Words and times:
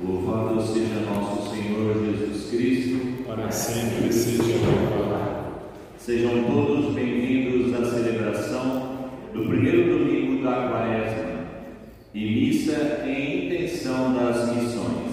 Louvado 0.00 0.62
seja 0.62 1.00
nosso 1.00 1.50
Senhor 1.50 1.94
Jesus 2.04 2.48
Cristo, 2.50 3.24
para 3.26 3.50
sempre 3.50 4.12
seja 4.12 4.54
louvado. 4.64 5.48
Sejam 5.98 6.44
todos 6.44 6.94
bem-vindos 6.94 7.74
à 7.74 7.90
celebração 7.90 9.10
do 9.34 9.48
primeiro 9.48 9.98
domingo 9.98 10.44
da 10.44 10.68
Quaresma 10.68 11.40
e 12.14 12.24
missa 12.24 13.04
em 13.04 13.46
intenção 13.46 14.14
das 14.14 14.54
missões. 14.54 15.07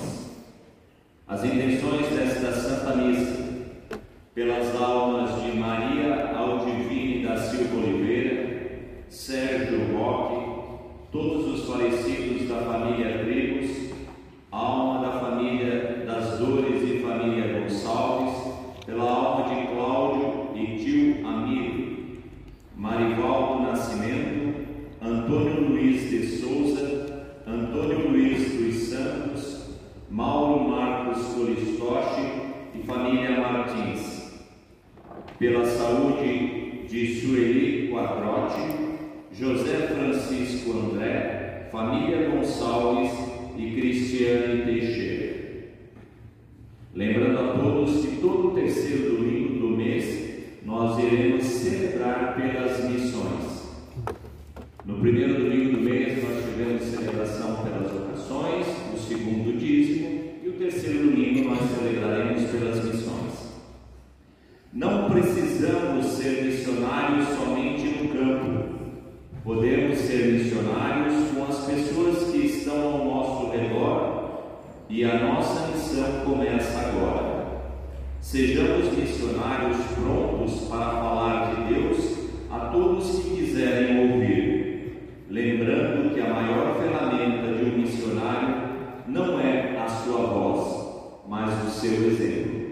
seu 91.86 92.08
exemplo. 92.08 92.66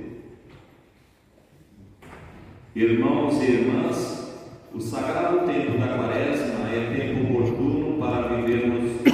Irmãos 2.75 3.39
e 3.43 3.45
irmãs, 3.45 4.33
o 4.73 4.81
sagrado 4.81 5.45
tempo 5.45 5.77
da 5.77 5.95
quaresma 5.95 6.67
é 6.67 6.95
tempo 6.97 7.31
oportuno 7.31 7.99
para 7.99 8.35
vivermos 8.35 9.12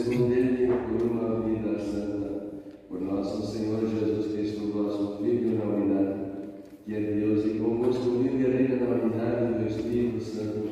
responder-lhe 0.00 0.66
por 0.66 1.02
uma 1.02 1.40
vida 1.40 1.78
santa, 1.78 2.52
por 2.88 3.00
nosso 3.00 3.46
Senhor 3.46 3.80
Jesus 3.86 4.32
Cristo, 4.32 4.72
vosso 4.72 5.18
Filho 5.22 5.58
na 5.58 5.64
unidade, 5.64 6.20
que 6.86 6.94
é 6.94 7.00
Deus 7.00 7.44
e 7.44 7.58
convosco 7.58 8.10
vive 8.22 8.44
e 8.44 8.50
reina 8.50 8.76
na 8.76 9.04
unidade 9.04 9.54
do 9.58 9.66
Espírito 9.68 10.20
Santo, 10.20 10.68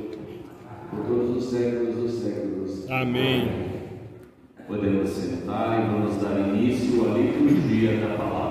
por 0.91 1.05
todos 1.07 1.37
os 1.37 1.45
séculos 1.51 1.95
dos 1.97 2.13
séculos. 2.13 2.91
Amém. 2.91 3.69
Podemos 4.67 5.09
sentar 5.11 5.83
e 5.83 5.93
vamos 5.93 6.17
dar 6.23 6.49
início 6.49 7.11
à 7.11 7.19
liturgia 7.19 7.99
da 7.99 8.17
palavra. 8.17 8.48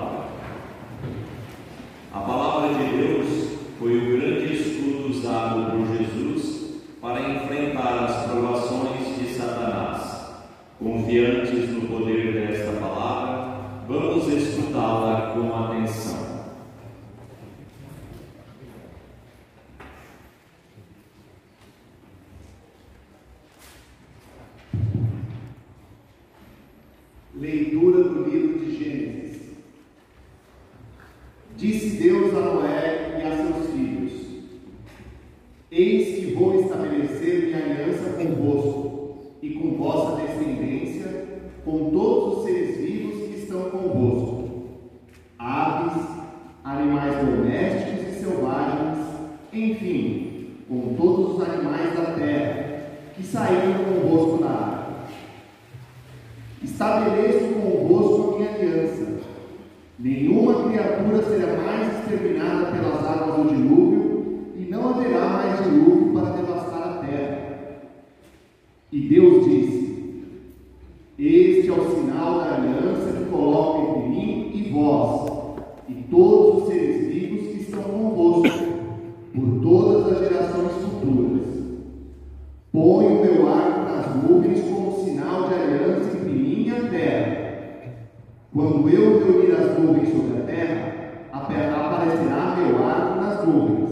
nuvens. 93.48 93.90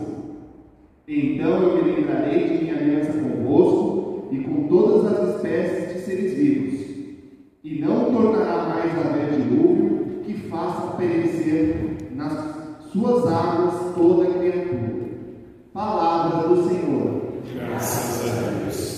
Então 1.08 1.62
eu 1.62 1.84
me 1.84 1.92
lembrarei 1.92 2.48
de 2.48 2.64
minha 2.64 2.76
aliança 2.76 3.12
convosco 3.12 4.28
e 4.30 4.38
com 4.38 4.68
todas 4.68 5.12
as 5.12 5.36
espécies 5.36 5.94
de 5.94 6.00
seres 6.00 6.34
vivos, 6.34 6.80
e 7.62 7.80
não 7.80 8.12
tornará 8.12 8.68
mais 8.68 8.98
a 8.98 9.08
haver 9.08 9.40
dilúvio 9.40 10.20
que 10.24 10.34
faça 10.48 10.96
perecer 10.96 12.08
nas 12.12 12.32
suas 12.92 13.26
águas 13.32 13.94
toda 13.94 14.26
criatura. 14.26 14.96
Palavra 15.72 16.48
do 16.48 16.68
Senhor. 16.68 17.22
Graças 17.54 18.28
a 18.28 18.50
Deus. 18.50 18.95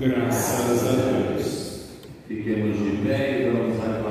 Graças 0.00 0.86
a 0.86 0.92
Deus. 0.92 1.80
Fiquemos 2.28 2.78
de 2.78 3.04
pé 3.04 3.42
e 3.42 3.50
vamos 3.50 3.78
aclamar 3.78 4.07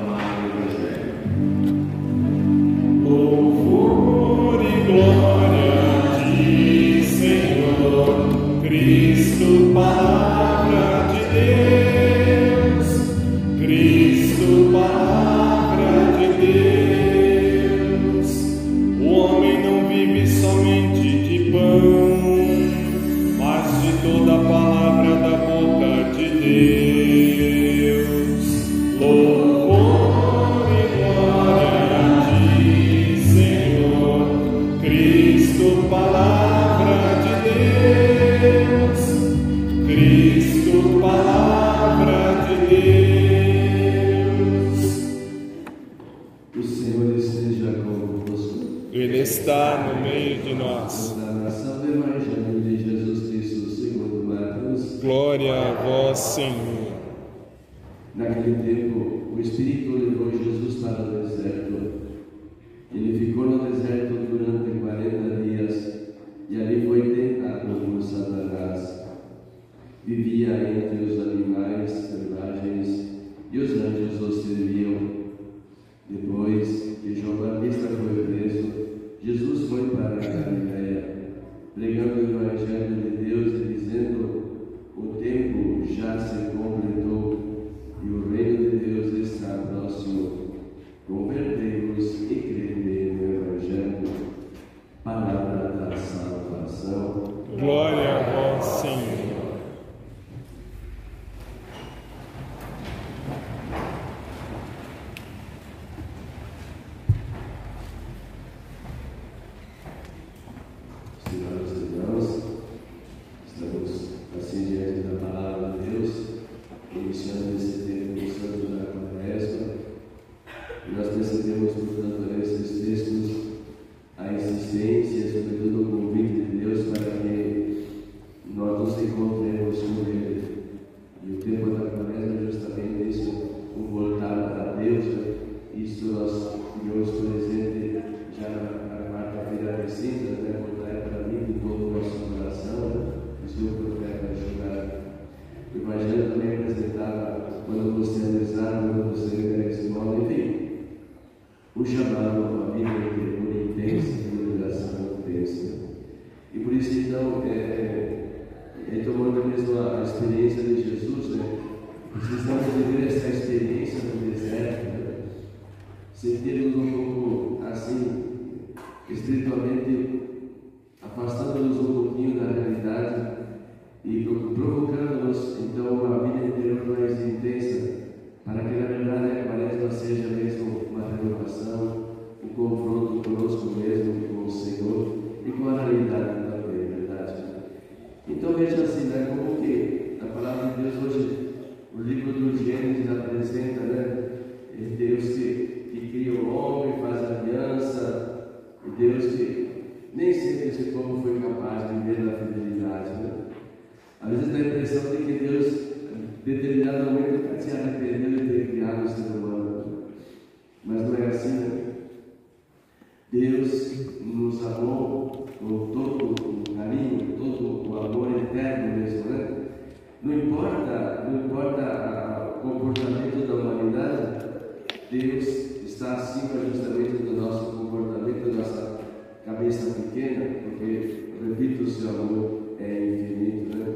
cabeça 229.68 230.00
pequena, 230.00 230.46
porque, 230.64 231.24
repito, 231.46 231.84
o 231.84 231.86
seu 231.86 232.10
amor 232.10 232.76
é 232.80 233.06
infinito, 233.06 233.76
né? 233.76 233.86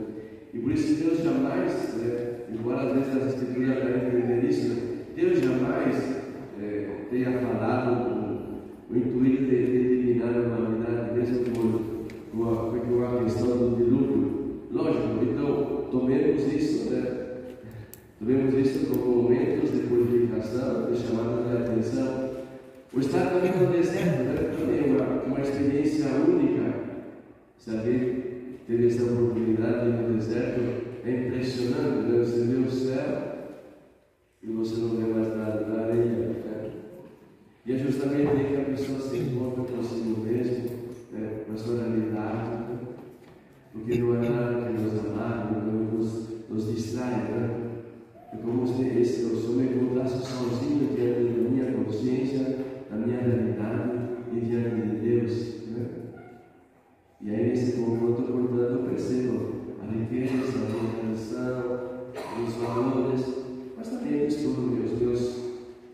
E 0.53 0.59
por 0.59 0.73
isso 0.73 1.03
Deus 1.03 1.23
jamais, 1.23 1.95
né, 1.95 2.35
embora 2.53 2.83
às 2.83 2.93
vezes 2.95 3.17
as 3.17 3.35
escrituras 3.35 3.77
devem 3.77 4.19
entender 4.19 4.49
isso, 4.49 4.69
né, 4.69 4.83
Deus 5.17 5.39
jamais 5.41 6.17
é, 6.63 6.89
tenha 7.11 7.39
falado 7.39 8.63
o, 8.91 8.93
o 8.93 8.97
intuito 8.97 9.45
de, 9.45 9.49
de 9.49 9.77
eliminar 9.77 10.35
a 10.35 10.41
humanidade, 10.41 11.19
mesmo 11.19 11.45
por, 11.47 12.07
por, 12.33 12.49
a, 12.49 12.81
por 12.81 13.05
a 13.05 13.25
questão 13.25 13.57
do 13.57 13.77
dilúvio. 13.77 14.43
Lógico, 14.71 15.23
então 15.23 15.87
tomemos 15.91 16.53
isso, 16.53 16.91
né? 16.91 17.23
Tomemos 18.19 18.55
isso 18.55 18.87
como 18.87 19.23
momentos 19.23 19.73
de 19.73 19.81
purificação, 19.81 20.91
de 20.91 20.99
chamada 20.99 21.43
de 21.43 21.63
atenção. 21.63 22.33
O 22.95 23.01
estar 23.01 23.31
também 23.31 23.53
no 23.53 23.73
deserto 23.73 24.23
né, 24.23 24.55
também 24.59 24.81
é 24.81 25.03
uma, 25.03 25.23
uma 25.23 25.41
experiência 25.41 26.09
única. 26.09 26.75
Saber 27.65 28.59
ter 28.67 28.87
essa 28.89 29.05
oportunidade 29.05 29.89
no 29.89 30.15
deserto 30.15 30.61
é 31.05 31.27
impressionante. 31.29 32.09
Né? 32.09 32.19
Você 32.19 32.41
vê 32.41 32.57
o 32.57 32.69
céu 32.69 33.33
e 34.43 34.47
você 34.49 34.81
não 34.81 34.89
vê 34.97 35.05
mais 35.05 35.29
nada 35.29 35.65
na 35.69 35.83
areia. 35.85 36.05
Né? 36.05 36.71
E 37.65 37.73
é 37.73 37.79
justamente 37.79 38.27
aí 38.27 38.47
que 38.49 38.57
a 38.57 38.65
pessoa 38.65 38.99
se 38.99 39.17
encontra 39.17 39.63
consigo 39.63 40.21
mesmo, 40.23 40.71
né? 41.13 41.45
com 41.47 41.53
a 41.53 41.57
sua 41.57 41.85
realidade. 41.85 42.51
Né? 42.51 42.79
Porque 43.73 43.99
não 43.99 44.17
é 44.17 44.29
nada 44.29 44.67
que 44.67 44.83
nos 44.83 45.07
amarre, 45.07 45.55
não 45.65 45.85
nos, 45.85 46.49
nos 46.51 46.75
distrai. 46.75 47.31
Né? 47.31 47.71
É 48.33 48.37
como 48.39 48.67
se 48.67 48.89
esse, 48.89 49.23
eu 49.23 49.37
só 49.37 49.53
me 49.53 49.67
encontrasse 49.67 50.19
sozinho 50.27 50.97
diante 50.97 51.41
da 51.41 51.49
minha 51.49 51.73
consciência, 51.75 52.59
da 52.91 52.97
minha 52.97 53.21
realidade 53.21 54.01
e 54.33 54.41
diante 54.41 54.89
de 54.89 54.97
Deus. 54.97 55.62
E 57.25 57.31
aí, 57.31 57.51
nesse 57.51 57.81
confronto, 57.81 58.23
portanto, 58.23 58.59
eu 58.59 58.89
percebo 58.89 59.53
a 59.81 59.87
riqueza, 59.87 60.59
a 60.59 60.73
compreensão, 60.73 62.03
os 62.45 62.55
valores, 62.55 63.25
mas 63.77 63.89
também 63.89 64.25
misturo 64.25 64.63
meus, 64.63 65.01
meus, 65.01 65.43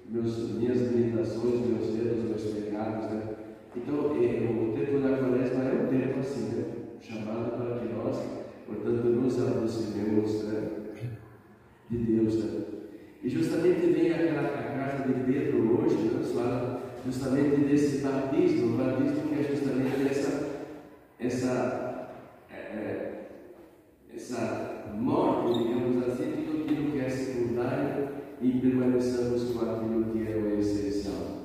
meus, 0.09 0.53
minhas 0.53 0.79
limitações, 0.91 1.67
meus 1.67 1.89
erros, 2.01 2.25
meus 2.31 2.43
pecados. 2.43 3.11
Né? 3.11 3.23
Então, 3.77 4.17
é, 4.17 4.49
o 4.51 4.73
tempo 4.73 5.01
da 5.01 5.19
quaresma 5.19 5.65
é 5.65 5.83
um 5.83 5.87
tempo 5.89 6.19
assim, 6.21 6.49
né? 6.49 6.65
chamado 7.01 7.59
para 7.59 7.79
que 7.79 7.93
nós, 7.93 8.17
portanto, 8.67 9.05
nos 9.05 9.47
aproximemos 9.47 10.45
né? 10.45 10.69
de 11.91 11.99
Deus. 11.99 12.43
Né? 12.43 12.61
E 13.23 13.29
justamente 13.29 13.87
vem 13.93 14.13
aquela 14.13 14.49
carta 14.49 15.13
de 15.13 15.31
Pedro 15.31 15.83
hoje, 15.83 15.95
né? 15.95 16.79
justamente 17.05 17.57
desse 17.69 17.99
batismo, 17.99 18.75
o 18.75 18.79
batismo 18.79 19.29
que 19.29 19.41
é 19.41 19.43
justamente 19.43 20.09
essa, 20.09 20.48
essa, 21.21 22.11
é, 22.51 23.13
essa 24.15 24.93
morte, 24.95 25.59
digamos 25.59 26.07
assim, 26.07 26.45
tudo 26.47 26.63
aquilo 26.63 26.93
que 26.93 27.01
é 27.01 27.09
secundário 27.09 28.09
e 28.41 28.53
permaneçamos 28.53 29.45
com 29.51 29.61
aquilo 29.61 30.05
que 30.13 30.31
é 30.31 30.37
o 30.37 30.59
essencial. 30.59 31.39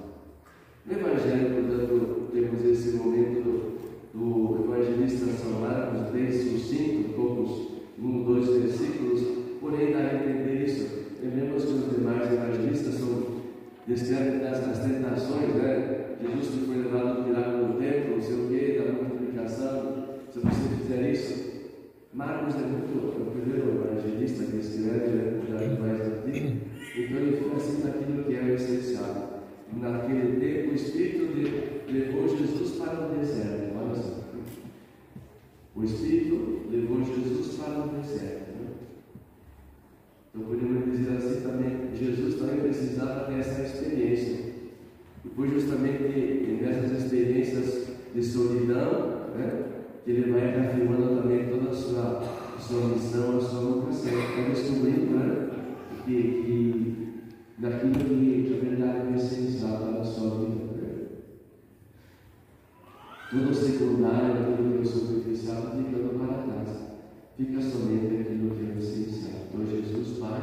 No 0.86 0.94
Evangelho, 0.94 1.68
portanto, 1.68 2.30
temos 2.34 2.66
esse 2.66 2.98
momento 2.98 3.42
do, 3.42 3.78
do 4.14 4.64
evangelista 4.66 5.26
São 5.28 5.62
Marcos, 5.62 6.12
bem 6.12 6.32
sucinto, 6.32 7.14
poucos, 7.14 7.70
um, 7.98 8.24
dois 8.24 8.48
versículos, 8.48 9.22
porém 9.60 9.92
dá 9.92 10.00
a 10.00 10.16
entender 10.16 10.66
isso. 10.66 11.04
Lembramos 11.22 11.64
que 11.64 11.72
os 11.72 11.96
demais 11.96 12.32
evangelistas 12.32 12.96
são 12.96 13.34
descrevem 13.88 14.40
das, 14.40 14.60
das 14.66 14.80
tentações, 14.80 15.56
né? 15.56 16.16
Jesus 16.22 16.48
que 16.48 16.66
foi 16.66 16.78
levado 16.78 17.08
ao 17.08 17.24
milagre 17.24 17.66
do 17.66 17.80
templo, 17.80 18.16
não 18.16 18.22
sei 18.22 18.36
o 18.36 18.48
quê, 18.48 18.82
da 18.82 18.92
multiplicação. 18.94 20.06
Se 20.32 20.40
você 20.40 20.76
fizer 20.78 21.12
isso, 21.12 21.54
Marcos 22.44 22.62
é 22.62 22.66
muito 22.66 22.94
é 22.94 23.22
o 23.22 23.32
primeiro 23.32 23.70
evangelista 23.70 24.44
né? 24.44 25.42
Já 25.50 25.80
mais 25.80 26.02
antigo. 26.02 26.58
Então 26.98 27.18
ele 27.18 27.38
fica 27.38 27.56
assim 27.56 27.84
naquilo 27.84 28.24
que 28.26 28.36
é 28.36 28.42
o 28.42 28.54
essencial. 28.54 29.44
Naquele 29.80 30.40
tempo, 30.40 30.72
o 30.72 30.76
Espírito 30.76 31.24
levou 31.90 32.28
Jesus 32.28 32.72
para 32.76 33.06
o 33.06 33.18
deserto. 33.18 33.78
Olha 33.78 33.96
só. 33.96 34.24
O 35.76 35.84
Espírito 35.84 36.64
levou 36.70 37.02
Jesus 37.04 37.56
para 37.56 37.86
o 37.86 37.88
deserto. 37.98 38.52
Né? 38.52 38.68
Então 40.36 40.48
podemos 40.48 40.92
dizer 40.92 41.18
assim 41.18 41.42
também, 41.42 41.96
Jesus 41.96 42.36
também 42.36 42.60
precisava 42.60 43.26
ter 43.26 43.40
essa 43.40 43.62
experiência. 43.62 44.54
E 45.26 45.30
foi 45.34 45.48
justamente 45.48 46.60
nessas 46.62 47.04
experiências 47.04 47.88
de 48.14 48.22
solidão, 48.22 49.30
né, 49.38 49.73
que 50.04 50.12
ele 50.12 50.32
vai 50.32 50.52
reafirmando 50.52 51.22
também 51.22 51.48
toda 51.48 51.70
a 51.70 51.74
sua, 51.74 52.20
a 52.56 52.60
sua 52.60 52.88
missão, 52.90 53.38
a 53.38 53.42
sua 53.42 53.60
vocação. 53.62 54.20
Está 54.20 54.50
descobrindo 54.50 55.16
né, 55.16 55.50
que, 56.06 56.12
que 56.12 57.14
daquilo 57.58 57.94
que 57.94 58.60
a 58.60 58.70
verdade 58.70 59.14
é 59.14 59.16
essencial 59.16 59.78
para 59.78 60.02
a 60.02 60.04
sua 60.04 60.40
vida. 60.40 60.64
Tudo 63.30 63.54
secundário, 63.54 64.58
tudo 64.58 64.78
que 64.78 64.82
é 64.82 64.86
superficial, 64.86 65.62
ficando 65.72 66.20
para 66.20 66.44
trás. 66.44 66.84
Fica 67.38 67.62
somente 67.62 68.16
aquilo 68.16 68.52
que 68.52 68.66
é 68.66 68.78
essencial. 68.78 69.48
Então 69.50 69.66
Jesus 69.66 70.20
vai 70.20 70.42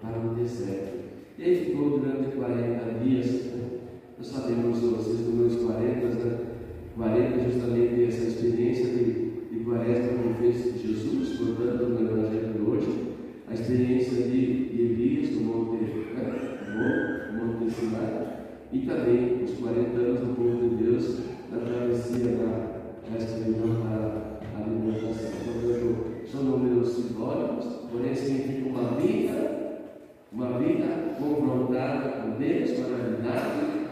para 0.00 0.20
o 0.20 0.34
deserto. 0.34 0.98
E 1.38 1.42
aí 1.42 1.64
ficou 1.64 1.98
durante 1.98 2.36
40 2.36 2.98
dias. 3.02 3.26
Né? 3.46 3.80
Nós 4.18 4.26
sabemos 4.26 4.82
os 4.82 5.20
números 5.20 5.56
40, 5.56 6.06
né? 6.06 6.57
40 6.98 7.48
justamente 7.48 8.04
essa 8.08 8.26
experiência 8.26 8.86
de, 8.86 9.30
de 9.52 9.64
quaresma 9.64 10.18
que 10.18 10.34
fez 10.40 10.82
Jesus, 10.82 11.38
portanto, 11.38 11.90
no 11.90 12.00
Evangelho 12.00 12.54
de 12.54 12.60
hoje, 12.60 13.14
a 13.48 13.54
experiência 13.54 14.24
de, 14.24 14.68
de 14.70 14.82
Elias 14.82 15.30
no 15.36 15.42
Monte, 15.42 15.84
né? 15.84 17.28
no 17.32 17.44
Monte 17.44 17.70
Sinai, 17.72 18.38
e 18.72 18.80
também 18.80 19.44
os 19.44 19.52
40 19.52 19.96
anos 19.96 20.20
do 20.20 20.34
povo 20.34 20.68
de 20.68 20.84
Deus 20.84 21.20
na 21.52 21.58
travessia 21.58 22.32
da, 22.32 23.08
da 23.08 23.16
escravidão 23.16 23.76
para 23.80 24.40
a 24.56 24.64
alimentação. 24.64 25.30
Portanto, 25.44 26.26
são 26.26 26.42
números 26.42 26.88
simbólicos, 26.88 27.64
porém 27.92 28.12
significam 28.12 28.72
uma 28.72 29.00
vida, 29.00 29.92
uma 30.32 30.58
vida 30.58 31.14
confrontada 31.16 32.08
com 32.08 32.30
Deus, 32.40 32.72
com 32.72 32.82
a 32.82 32.96
realidade, 32.96 33.87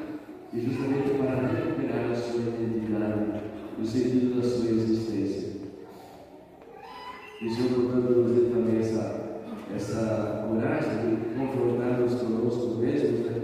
e 0.56 0.60
justamente 0.60 1.10
para 1.18 1.48
recuperar 1.48 2.10
a 2.10 2.14
sua 2.14 2.40
identidade, 2.40 3.42
o 3.78 3.84
sentido 3.84 4.40
da 4.40 4.48
sua 4.48 4.70
existência. 4.70 5.48
E 7.42 7.46
o 7.46 7.50
Senhor, 7.50 7.70
portanto, 7.74 8.10
nos 8.10 8.32
dê 8.32 8.48
também 8.48 8.78
essa, 8.78 9.42
essa 9.74 10.48
coragem 10.48 11.10
de 11.10 11.34
confrontarmos 11.34 12.14
conosco 12.14 12.76
mesmos, 12.76 13.20
né? 13.26 13.42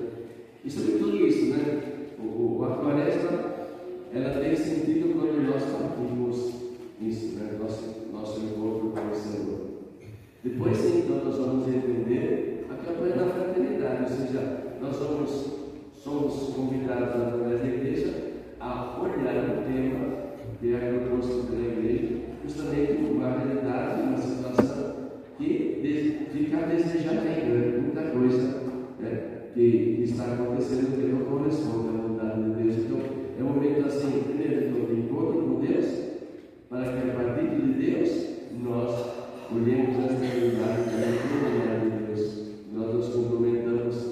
E 0.64 0.70
sobre 0.70 0.92
tudo 0.92 1.26
isso, 1.26 1.54
né? 1.54 1.82
O, 2.18 2.60
o, 2.60 2.64
a 2.64 2.76
quaresma, 2.78 3.30
ela 4.14 4.42
tem 4.42 4.56
sentido 4.56 5.12
quando 5.12 5.46
nós 5.46 5.64
partimos 5.64 6.52
isso, 6.98 7.36
né? 7.36 7.58
Nosso, 7.60 8.08
nosso 8.10 8.40
encontro 8.40 8.90
com 8.90 9.10
o 9.10 9.14
Senhor. 9.14 9.60
Depois, 10.42 10.78
sim, 10.78 11.02
então, 11.04 11.24
nós 11.26 11.36
vamos 11.36 11.68
entender 11.68 12.66
a 12.70 12.74
campanha 12.74 13.16
da 13.16 13.26
fraternidade, 13.26 14.02
ou 14.02 14.08
seja, 14.08 14.76
nós 14.80 14.96
somos, 14.96 15.61
somos 16.02 16.54
convidados 16.54 17.14
através 17.14 17.60
da 17.60 17.66
igreja 17.66 18.32
a 18.58 19.00
olhar 19.00 19.44
o 19.44 19.72
tema 19.72 20.22
que 20.58 20.74
é 20.74 20.78
proposto 20.78 21.46
pela 21.46 21.62
igreja, 21.62 22.22
justamente 22.44 23.04
uma 23.04 23.38
realidade, 23.38 24.02
uma 24.02 24.18
situação 24.18 24.94
que 25.38 26.28
fica 26.32 26.58
a 26.58 26.66
desejar 26.66 27.18
ainda, 27.18 27.80
muita 27.80 28.02
coisa 28.10 28.62
né, 28.98 29.20
que, 29.54 29.96
que, 29.96 30.02
está 30.02 30.32
acontecendo 30.32 30.96
que 30.96 31.12
não 31.12 31.24
corresponde 31.24 31.88
à 31.88 32.02
vontade 32.02 32.42
de 32.42 32.62
Deus. 32.62 32.76
Então, 32.78 32.98
é 33.38 33.42
um 33.42 33.54
momento 33.54 33.86
assim, 33.86 34.22
primeiro, 34.24 34.86
de 34.86 35.00
encontro 35.00 35.42
com 35.42 35.60
Deus, 35.60 35.86
para 36.68 36.84
que 36.84 37.10
a 37.10 37.14
partir 37.14 37.48
de 37.48 37.72
Deus 37.72 38.26
nós 38.60 39.06
olhemos 39.52 39.98
esta 39.98 40.24
realidade 40.24 40.82
pela 40.90 41.50
glória 41.50 41.90
de 41.90 42.06
Deus, 42.06 42.54
nós 42.72 42.94
nos 42.94 43.08
comprometamos 43.08 44.11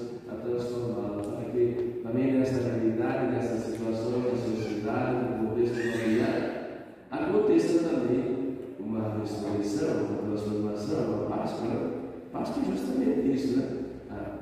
nesta 2.41 2.69
realidade, 2.69 3.35
nessas 3.35 3.59
situações 3.65 4.23
da 4.23 4.35
sociedade, 4.35 5.15
no 5.15 5.49
contexto 5.49 5.75
familiar, 5.75 6.95
aconteça 7.11 7.87
também 7.87 8.57
uma 8.79 9.19
restauração, 9.19 10.05
uma 10.05 10.21
transformação, 10.23 11.13
uma 11.13 11.37
Páscoa. 11.37 11.67
Né? 11.67 11.91
Páscoa 12.31 12.63
é 12.63 12.71
justamente 12.71 13.31
isso, 13.31 13.57
né? 13.57 13.67
Ah, 14.09 14.39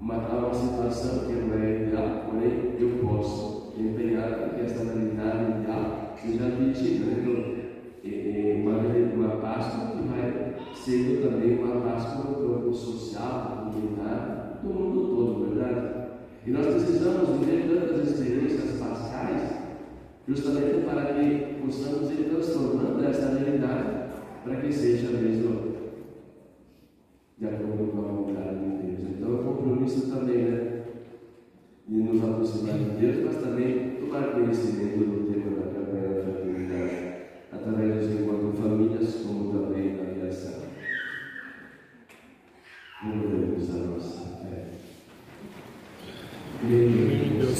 uma 0.00 0.18
tal 0.18 0.52
situação 0.52 1.26
que 1.26 1.32
não 1.32 1.56
é 1.62 1.82
ideal, 1.82 2.24
porém 2.28 2.74
eu 2.80 3.06
posso 3.06 3.72
empenhar 3.78 4.34
para 4.34 4.48
que 4.48 4.62
esta 4.62 4.82
realidade 4.82 5.60
ideal 5.60 6.14
seja 6.20 6.48
atingida. 6.48 7.04
Né? 7.04 7.16
Então, 7.20 7.60
é, 8.02 8.50
é 8.50 8.62
uma, 8.62 9.26
uma 9.28 9.36
Páscoa 9.36 9.92
que 9.92 10.08
vai 10.08 10.56
sendo 10.74 11.22
também 11.22 11.56
uma 11.56 11.82
Páscoa 11.82 12.24
do 12.24 12.34
campo 12.34 12.74
social, 12.74 13.70
da 13.96 14.60
do 14.62 14.68
mundo 14.68 15.08
todo, 15.08 15.54
verdade? 15.54 15.99
E 16.46 16.50
nós 16.50 16.66
precisamos 16.66 17.38
viver 17.38 17.68
tantas 17.68 18.10
experiências 18.10 18.78
pascais 18.78 19.42
justamente 20.26 20.84
para 20.84 21.14
que 21.14 21.60
possamos 21.62 22.10
ir 22.10 22.24
transformando 22.30 23.04
essa 23.04 23.38
realidade 23.38 24.00
para 24.44 24.56
que 24.56 24.72
seja 24.72 25.10
mesmo 25.10 25.70
de 27.38 27.46
acordo 27.46 27.92
com 27.92 27.98
a 27.98 28.12
vontade 28.12 28.58
de 28.58 28.86
Deus. 28.86 29.10
Então, 29.10 29.28
é 29.30 29.40
um 29.40 29.44
compromisso 29.44 30.10
também, 30.10 30.44
né? 30.44 30.82
De 31.88 31.96
nos 31.96 32.22
aproximar 32.22 32.78
de 32.78 32.84
Deus, 32.84 33.24
mas 33.24 33.42
também 33.42 33.96
tomar 33.96 34.32
conhecimento 34.32 34.98
do 34.98 35.32
tema 35.32 35.56
da 35.56 35.72
campanha 35.72 36.08
da 36.08 36.22
fraternidade, 36.22 37.14
através 37.52 37.94
dos 37.96 38.20
encontros 38.20 38.54
de 38.54 38.62
famílias, 38.62 39.14
como 39.26 39.52
também 39.52 39.96
da 39.96 40.04
criação. 40.04 40.60
Vamos 43.02 43.70
a 43.70 43.78
nossa 43.78 44.44
fé. 44.44 44.66
Creio 46.60 46.88
em 46.90 47.38
Deus 47.38 47.59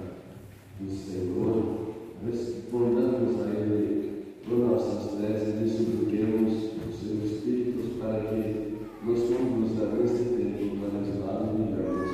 do 0.81 0.91
Senhor, 0.91 1.93
respondamos 2.25 3.39
a 3.41 3.49
Ele 3.49 4.23
por 4.47 4.57
nossas 4.57 5.11
preces 5.11 5.61
e 5.61 5.77
supliquemos 5.77 6.53
os 6.87 6.99
seus 6.99 7.31
Espíritos 7.31 7.97
para 7.99 8.19
que 8.21 8.77
nos 9.03 9.19
conduza 9.23 9.85
nesse 9.95 10.23
tempo 10.25 10.77
para 10.77 10.99
os 10.99 11.25
lados 11.25 11.59
milhares. 11.59 12.11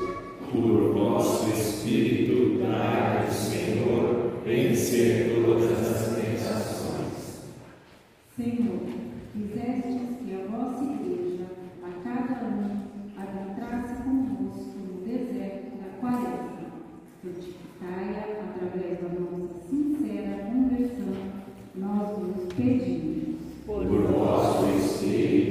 Por 0.52 0.92
vosso 0.92 1.50
Espírito, 1.50 2.58
dai, 2.62 3.30
Senhor, 3.30 4.32
vencer 4.44 5.44
todas 5.44 5.72
as 5.72 6.14
tentações. 6.14 7.42
Senhor, 8.36 8.80
quisestes 9.32 10.16
que 10.18 10.34
a 10.34 10.46
vossa 10.46 10.84
igreja, 10.84 11.46
a 11.82 11.90
cada 12.02 12.46
um, 12.46 12.82
adentrasse 13.16 14.02
convosco 14.02 14.78
no 14.78 15.04
deserto 15.04 15.76
da 15.78 16.00
quaresma. 16.00 16.48
Fortificai-a 17.22 18.37
nossa 19.08 19.48
sincera 19.68 20.50
conversão, 20.52 21.14
nós 21.76 22.18
vos 22.18 22.52
pedimos. 22.54 23.38
Por 23.64 23.84
vosso 23.84 24.66
Espírito, 24.78 25.47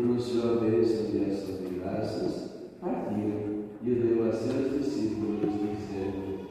pronunciou 0.00 0.56
a 0.56 0.60
bênção 0.60 1.06
e 1.12 1.18
a 1.18 1.90
graças, 1.90 2.50
partiu 2.80 3.66
e 3.82 3.90
deu 3.90 4.28
a 4.28 4.32
seus 4.32 4.78
discípulos, 4.78 5.40
dizendo: 5.40 6.48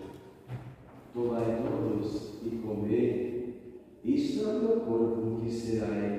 Tomai 1.13 1.63
todos 1.63 2.33
e 2.45 2.49
comei, 2.57 3.55
isto 4.05 4.47
é 4.47 4.53
o 4.53 4.59
meu 4.59 4.79
corpo 4.81 5.41
que 5.41 5.51
será 5.51 5.87
entregue 5.87 6.18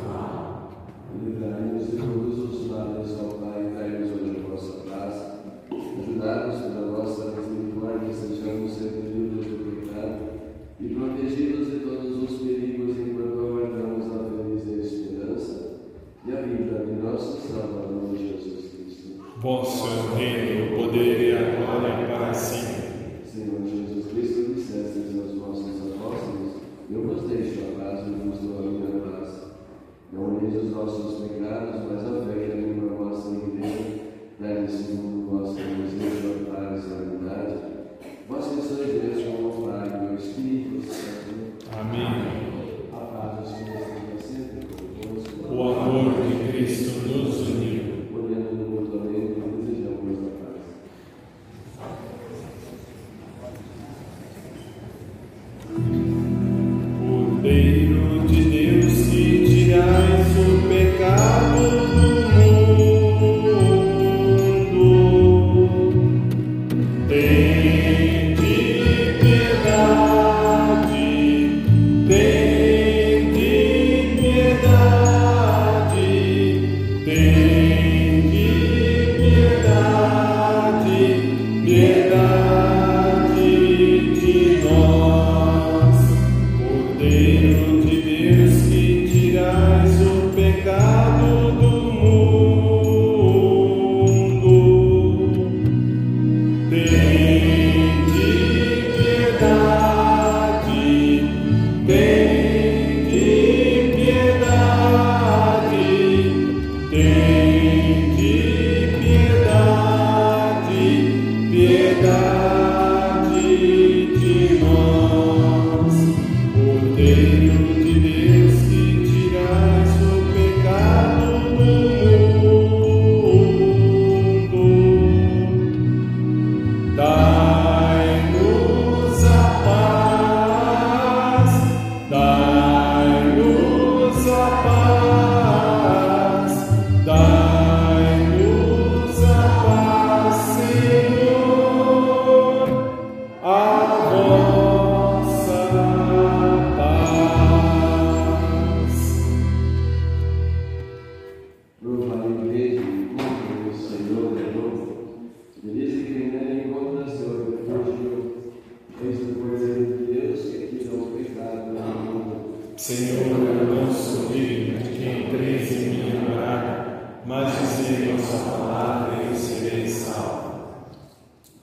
Senhor, 162.81 163.27
eu 163.27 163.75
não 163.75 163.93
sou 163.93 164.29
digno 164.29 164.79
de 164.79 164.89
que 164.89 165.07
entreis 165.07 165.71
em 165.71 165.89
minha 165.89 166.19
morada, 166.19 167.21
mas 167.27 167.53
dizei 167.59 168.11
nossa 168.11 168.37
sua 168.37 168.57
palavra 168.57 169.21
e 169.21 169.27
eu 169.27 169.35
serei 169.35 169.87
salvo. 169.87 170.87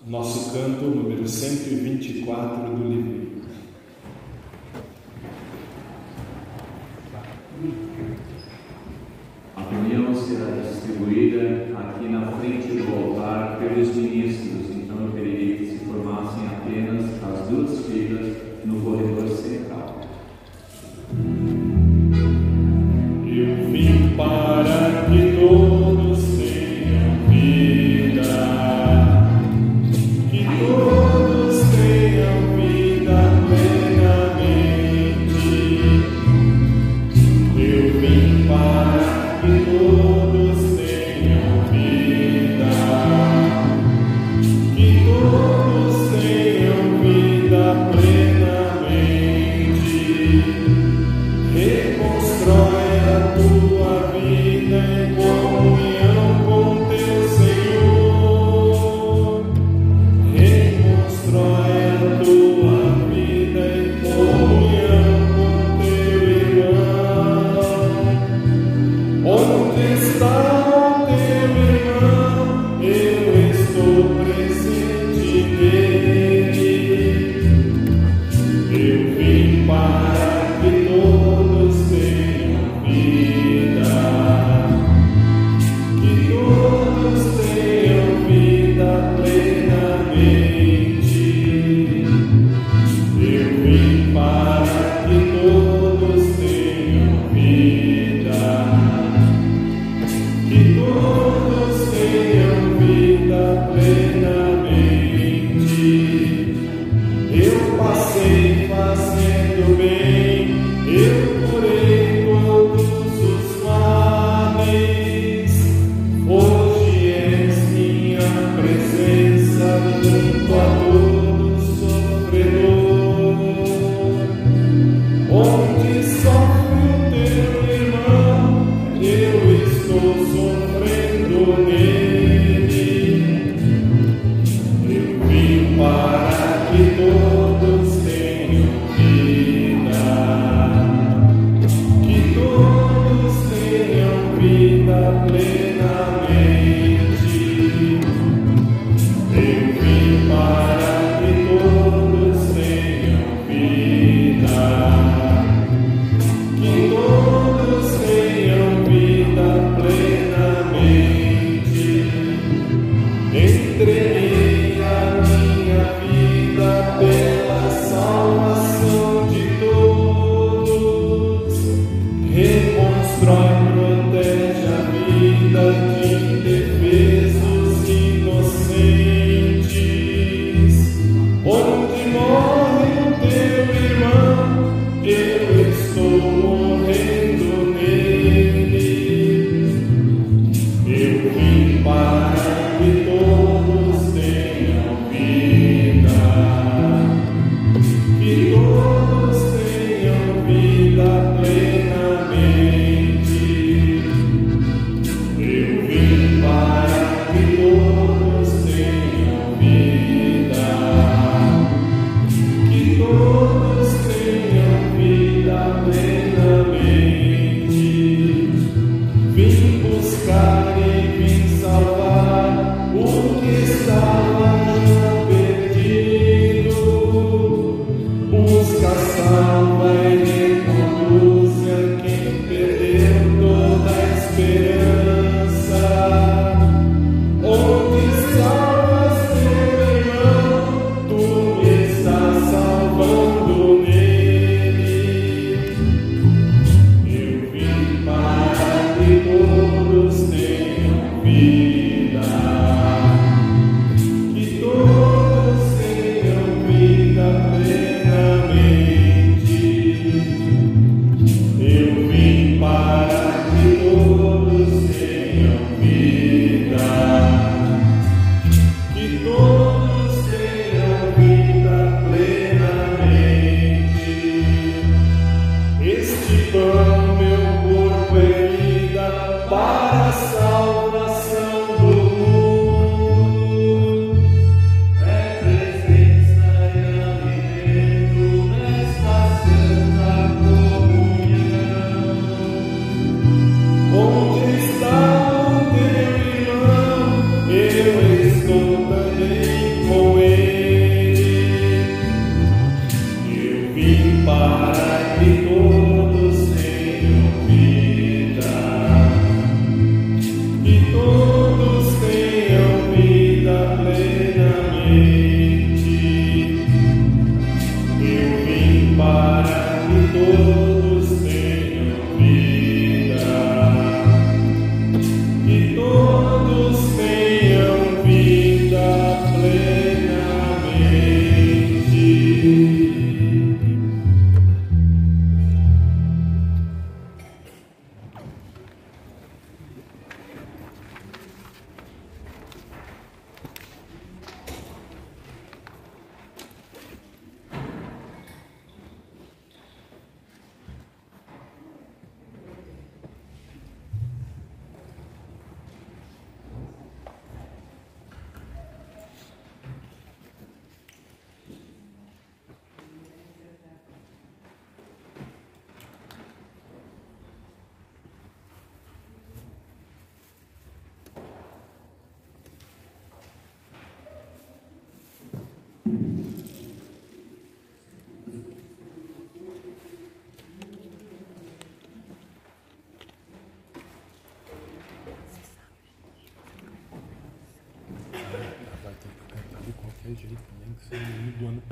Nosso 0.07 0.53
canto 0.53 0.85
número 0.85 1.27
124 1.27 2.71
do 2.71 2.89
livro. 2.89 3.43
A 9.57 9.61
opinião 9.61 10.15
será 10.15 10.63
distribuída 10.71 11.77
aqui 11.81 12.09
na 12.11 12.31
frente 12.31 12.69
do 12.69 12.95
altar 12.95 13.59
pelos 13.59 13.93
ministros. 13.97 14.58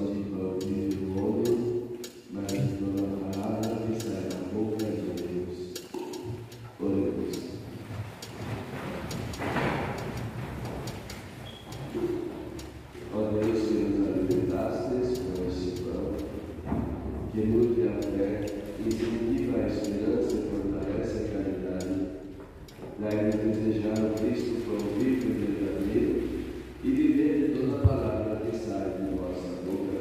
no 23.90 24.14
Cristo 24.14 24.62
pão 24.66 24.78
vivo 25.00 25.28
e 25.28 25.46
verdadeiro 25.46 26.30
e 26.84 26.90
viver 26.90 27.48
de 27.48 27.60
toda 27.60 27.88
palavra 27.88 28.42
que 28.46 28.56
sai 28.56 28.92
de 29.00 29.16
vossa 29.16 29.62
boca, 29.66 30.00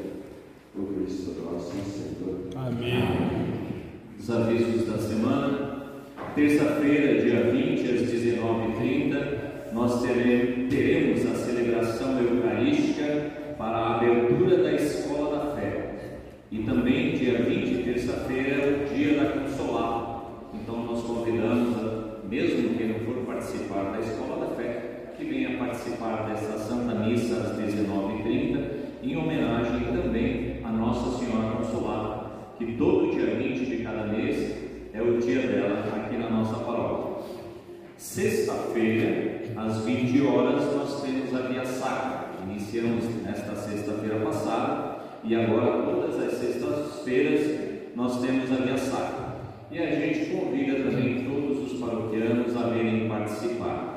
por 0.74 0.94
Cristo 0.94 1.40
nosso 1.42 1.72
Senhor. 1.72 2.48
Amém. 2.56 3.02
Os 4.18 4.30
avisos 4.30 4.86
da 4.86 4.98
semana. 4.98 5.80
Terça-feira, 6.34 7.22
dia 7.22 7.50
20, 7.50 7.80
às 7.90 8.00
19h30, 8.02 9.72
nós 9.72 10.02
teremos, 10.02 10.72
teremos 10.72 11.26
a 11.26 11.34
celebração 11.34 12.20
eucarística 12.20 13.54
para 13.58 13.76
a 13.76 13.96
abertura 13.96 14.62
da 14.62 14.72
Escola 14.72 15.44
da 15.44 15.56
Fé. 15.56 16.20
E 16.52 16.58
também, 16.58 17.12
dia 17.12 17.42
20, 17.42 17.82
terça-feira, 17.82 18.54
é 18.54 18.86
o 18.86 18.94
dia 18.94 19.22
da 19.22 19.30
Consolata. 19.32 20.22
Então, 20.54 20.84
nós 20.84 21.02
convidamos, 21.02 21.76
a, 21.76 22.26
mesmo 22.28 22.76
quem 22.76 22.88
não 22.88 23.00
for 23.00 23.24
participar 23.26 23.92
da 23.92 24.00
Escola 24.00 24.46
da 24.46 24.54
Fé, 24.54 25.12
que 25.16 25.24
venha 25.24 25.58
participar 25.80 26.28
dessa 26.28 26.58
Santa 26.58 26.94
Missa 26.94 27.36
às 27.36 27.58
19h30, 27.58 28.60
em 29.02 29.16
homenagem 29.16 29.80
também 29.86 30.60
a 30.62 30.68
Nossa 30.68 31.18
Senhora 31.18 31.56
Consolata, 31.56 32.26
que 32.58 32.76
todo 32.76 33.10
dia 33.10 33.34
20 33.34 33.64
de 33.64 33.82
cada 33.82 34.06
mês 34.06 34.56
é 34.92 35.00
o 35.00 35.18
dia 35.18 35.40
dela 35.40 35.84
aqui 35.96 36.18
na 36.18 36.28
nossa 36.28 36.56
paróquia. 36.64 37.24
Sexta-feira, 37.96 39.40
às 39.56 39.78
20 39.84 40.26
horas, 40.26 40.62
nós 40.76 41.02
temos 41.02 41.34
a 41.34 41.48
Via 41.48 41.64
Sacra. 41.64 42.28
Iniciamos 42.46 43.04
nesta 43.24 43.56
sexta-feira 43.56 44.20
passada 44.20 44.96
e 45.24 45.34
agora, 45.34 45.82
todas 45.82 46.22
as 46.22 46.34
sextas-feiras, 46.34 47.58
nós 47.96 48.20
temos 48.20 48.52
a 48.52 48.56
Via 48.56 48.76
Sacra. 48.76 49.30
E 49.70 49.78
a 49.78 49.86
gente 49.86 50.30
convida 50.30 50.90
também 50.90 51.24
todos 51.24 51.72
os 51.72 51.80
paroquianos 51.80 52.54
a 52.56 52.68
virem 52.68 53.08
participar. 53.08 53.89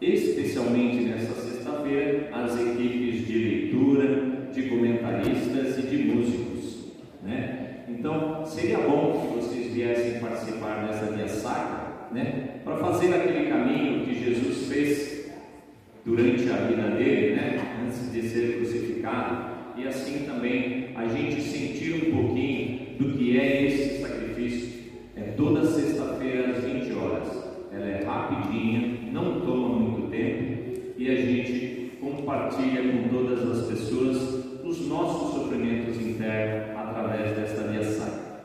Especialmente 0.00 1.02
nesta 1.02 1.40
sexta-feira, 1.40 2.30
as 2.32 2.58
equipes 2.58 3.26
de 3.26 3.38
leitura, 3.38 4.48
de 4.52 4.62
comentaristas 4.68 5.78
e 5.78 5.82
de 5.82 5.96
músicos. 6.04 6.92
Né? 7.22 7.84
Então, 7.88 8.46
seria 8.46 8.78
bom 8.78 9.20
que 9.20 9.44
vocês 9.44 9.72
viessem 9.72 10.20
participar 10.20 10.86
dessa 10.86 11.12
Via 11.12 11.26
Sacra, 11.26 12.08
né? 12.12 12.60
para 12.64 12.76
fazer 12.76 13.12
aquele 13.12 13.48
caminho 13.48 14.04
que 14.06 14.24
Jesus 14.24 14.68
fez 14.68 15.30
durante 16.04 16.48
a 16.48 16.56
vida 16.58 16.90
dele, 16.90 17.34
né? 17.34 17.60
antes 17.84 18.12
de 18.12 18.22
ser 18.22 18.58
crucificado, 18.58 19.48
e 19.76 19.86
assim 19.86 20.24
também 20.26 20.90
a 20.94 21.06
gente 21.08 21.42
sentir 21.42 21.94
um 21.94 22.22
pouquinho 22.22 22.96
do 22.98 23.18
que 23.18 23.38
é 23.38 23.64
esse 23.64 24.00
sacrifício. 24.00 24.78
É 25.16 25.22
toda 25.36 25.66
sexta-feira 25.66 26.52
às 26.52 26.64
20 26.64 26.92
horas. 26.94 27.47
Ela 27.78 27.86
é 27.86 28.04
rapidinha, 28.04 29.12
não 29.12 29.40
toma 29.40 29.68
muito 29.68 30.10
tempo 30.10 30.92
e 30.98 31.08
a 31.08 31.14
gente 31.14 31.92
compartilha 32.00 32.82
com 32.82 33.08
todas 33.08 33.48
as 33.50 33.68
pessoas 33.68 34.16
os 34.64 34.88
nossos 34.88 35.34
sofrimentos 35.34 35.96
internos 36.00 36.76
através 36.76 37.36
desta 37.36 37.68
via 37.68 37.84
sacra. 37.84 38.42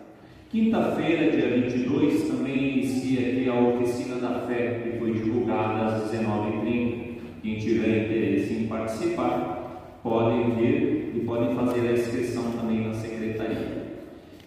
Quinta-feira, 0.51 1.31
dia 1.31 1.49
22, 1.49 2.29
também 2.29 2.73
inicia 2.73 3.21
aqui 3.21 3.49
a 3.49 3.59
oficina 3.59 4.17
da 4.17 4.41
fé, 4.41 4.81
que 4.83 4.99
foi 4.99 5.13
divulgada 5.13 5.95
às 5.95 6.11
19h30. 6.11 7.13
Quem 7.41 7.57
tiver 7.57 8.05
interesse 8.05 8.53
em 8.53 8.67
participar, 8.67 9.99
podem 10.03 10.51
vir 10.51 11.11
e 11.15 11.23
podem 11.25 11.55
fazer 11.55 11.87
a 11.87 11.93
inscrição 11.93 12.43
também. 12.51 12.72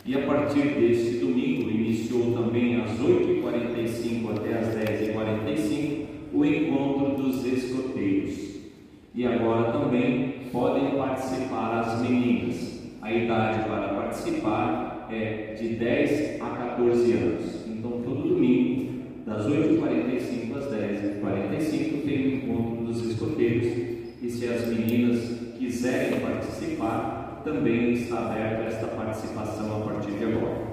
E 0.07 0.15
a 0.15 0.21
partir 0.21 0.69
deste 0.79 1.19
domingo, 1.19 1.69
iniciou 1.69 2.33
também 2.33 2.81
às 2.81 2.93
8h45 2.93 4.37
até 4.37 4.55
às 4.55 4.69
10h45 4.77 6.07
o 6.33 6.45
encontro 6.45 7.21
dos 7.21 7.45
escoteiros. 7.45 8.39
E 9.13 9.27
agora 9.27 9.73
também 9.73 10.49
podem 10.53 10.91
participar 10.93 11.81
as 11.81 12.03
meninas. 12.03 12.83
A 13.03 13.13
idade 13.13 13.69
para 13.69 13.89
participar 13.95 15.09
é 15.11 15.57
de 15.61 15.71
10 15.71 16.41
a 16.41 16.51
14 16.51 17.13
anos. 17.13 17.67
Então, 17.67 17.91
todo 18.05 18.29
domingo, 18.29 18.93
das 19.27 19.45
8h45 19.45 20.57
às 20.57 20.67
10h45, 20.67 22.05
tem 22.05 22.27
o 22.27 22.35
encontro 22.37 22.85
dos 22.85 23.11
escoteiros. 23.11 23.67
E 24.23 24.31
se 24.31 24.47
as 24.47 24.69
meninas 24.69 25.19
quiserem 25.59 26.21
participar, 26.21 27.16
também 27.47 27.93
está 27.93 28.27
aberta 28.27 28.65
esta 28.65 28.87
participação 28.89 29.77
a 29.77 29.81
partir 29.89 30.11
de 30.11 30.25
agora. 30.25 30.67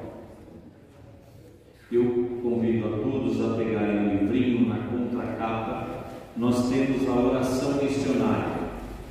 Eu 1.91 2.39
convido 2.41 2.87
a 2.87 2.97
todos 2.97 3.39
a 3.39 3.55
pegarem 3.55 4.07
o 4.07 4.09
livrinho 4.09 4.69
na 4.69 4.77
contracapa. 4.77 6.05
Nós 6.35 6.67
temos 6.69 7.07
a 7.07 7.11
oração 7.11 7.73
missionária. 7.73 8.63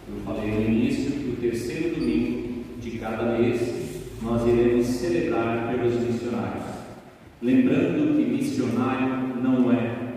Eu 0.08 0.20
falei 0.24 0.50
no 0.50 0.60
início 0.62 1.12
que 1.12 1.30
o 1.30 1.36
terceiro 1.36 1.94
domingo 1.94 2.64
de 2.80 2.98
cada 2.98 3.38
mês 3.38 3.60
nós 4.20 4.44
iremos 4.44 4.86
celebrar 4.86 5.68
pelos 5.68 6.00
missionários. 6.00 6.64
Lembrando 7.40 8.16
que 8.16 8.24
missionário 8.24 9.40
não 9.40 9.70
é 9.70 10.16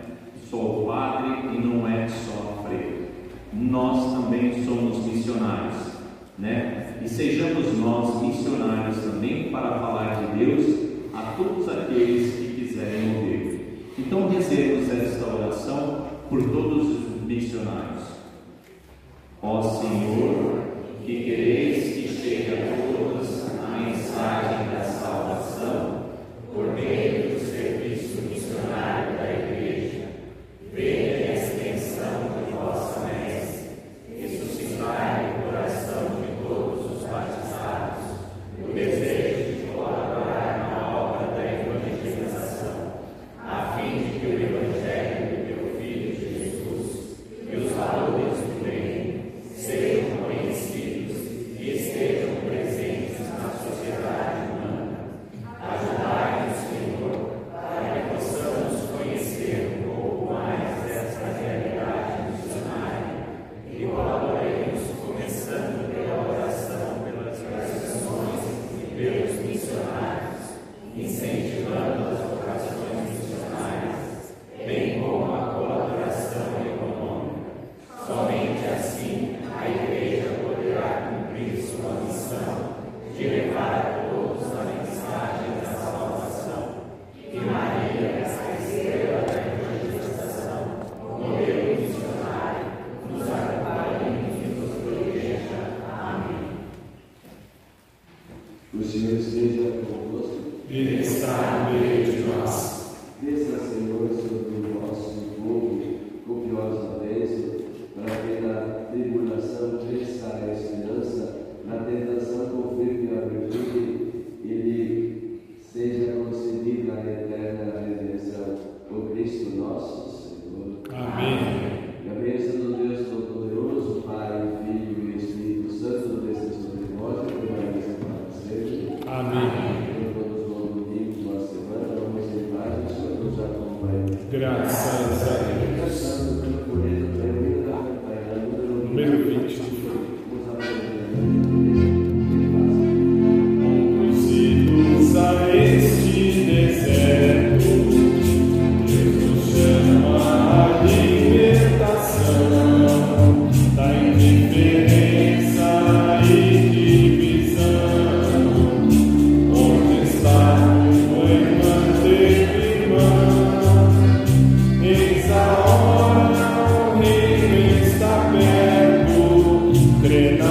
só 0.50 0.58
o 0.58 0.88
padre 0.88 1.56
e 1.56 1.62
não 1.64 1.88
é 1.88 2.08
só 2.08 2.58
a 2.58 2.68
freira. 2.68 3.06
Nós 3.54 4.14
também 4.16 4.66
somos 4.66 5.06
missionários, 5.06 5.94
né? 6.40 6.85
E 7.04 7.10
sejamos 7.10 7.78
nós 7.78 8.22
missionários 8.22 8.98
também 8.98 9.52
para 9.52 9.80
falar 9.80 10.26
de 10.26 10.46
Deus 10.46 10.66
a 11.14 11.34
todos 11.38 11.70
aqueles 11.70 12.34
que 12.36 12.66
quiserem 12.66 13.16
ouvir. 13.18 13.94
Então 13.98 14.30
rezemos 14.30 14.90
esta 14.92 15.26
oração 15.34 16.08
por 16.30 16.42
todos 16.42 16.88
os 16.88 17.22
missionários. 17.22 18.04
Ó 19.42 19.62
Senhor, 19.62 20.62
que 21.06 21.24
quereis 21.24 21.94
que 21.94 22.08
chegue 22.08 22.54
a 22.54 22.78
todos 22.78 23.46
a 23.64 23.78
mensagem 23.78 24.72
da 24.72 24.84
salvação, 24.84 26.06
por 26.54 26.74
meio 26.74 27.15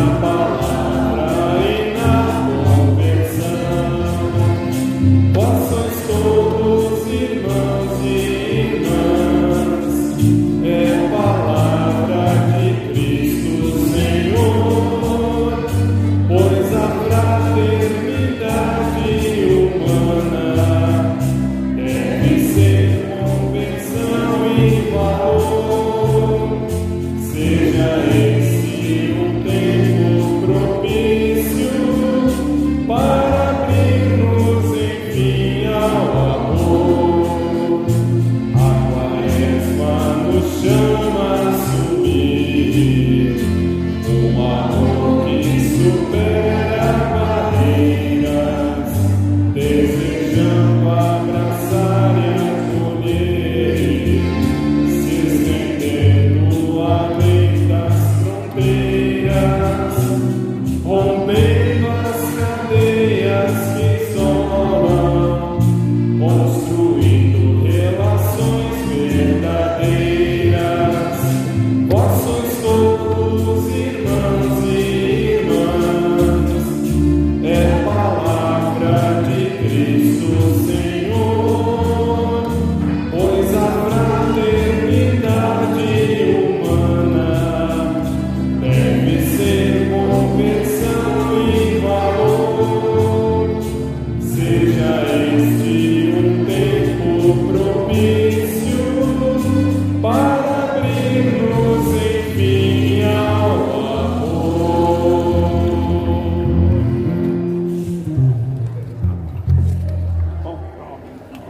Bye. 0.04 0.43